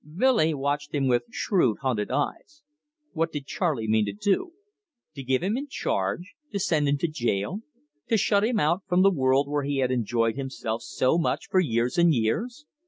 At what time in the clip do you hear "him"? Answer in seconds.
0.95-1.07, 5.43-5.55, 6.89-6.97, 8.43-8.59